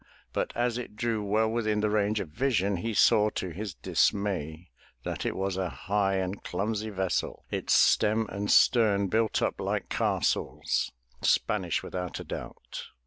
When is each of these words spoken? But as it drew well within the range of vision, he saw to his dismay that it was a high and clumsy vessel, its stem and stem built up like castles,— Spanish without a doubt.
But 0.33 0.51
as 0.55 0.79
it 0.79 0.95
drew 0.95 1.23
well 1.23 1.47
within 1.47 1.81
the 1.81 1.89
range 1.91 2.19
of 2.19 2.29
vision, 2.29 2.77
he 2.77 2.95
saw 2.95 3.29
to 3.35 3.49
his 3.51 3.75
dismay 3.75 4.71
that 5.03 5.27
it 5.27 5.35
was 5.35 5.57
a 5.57 5.69
high 5.69 6.15
and 6.15 6.43
clumsy 6.43 6.89
vessel, 6.89 7.45
its 7.51 7.73
stem 7.73 8.25
and 8.31 8.49
stem 8.49 9.09
built 9.09 9.43
up 9.43 9.61
like 9.61 9.89
castles,— 9.89 10.91
Spanish 11.21 11.83
without 11.83 12.19
a 12.19 12.23
doubt. 12.23 12.87